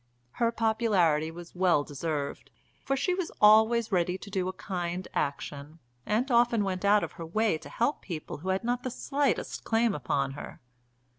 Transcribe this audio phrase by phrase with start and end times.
[0.31, 2.49] Her popularity was well deserved,
[2.83, 5.77] for she was always ready to do a kind action,
[6.07, 9.63] and often went out of her way to help people who had not the slightest
[9.63, 10.59] claim upon her.